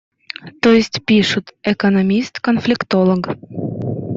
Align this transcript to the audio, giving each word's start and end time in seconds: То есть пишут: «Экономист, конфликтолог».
То 0.63 0.71
есть 0.71 1.05
пишут: 1.05 1.53
«Экономист, 1.61 2.39
конфликтолог». 2.39 3.37